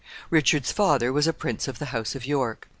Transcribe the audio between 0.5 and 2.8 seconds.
father was a prince of the house of York.